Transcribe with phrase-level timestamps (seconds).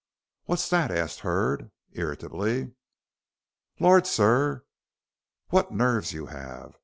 [0.45, 2.73] "What's that?" asked Hurd, irritably.
[3.79, 4.65] "Lor', sir,
[5.51, 6.73] wot nervses you 'ave.